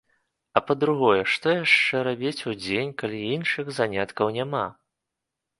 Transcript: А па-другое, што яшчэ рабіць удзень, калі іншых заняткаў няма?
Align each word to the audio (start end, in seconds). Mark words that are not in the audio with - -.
А 0.59 0.61
па-другое, 0.67 1.19
што 1.33 1.53
яшчэ 1.55 2.01
рабіць 2.09 2.45
удзень, 2.53 2.95
калі 3.03 3.21
іншых 3.37 3.73
заняткаў 3.81 4.37
няма? 4.39 4.65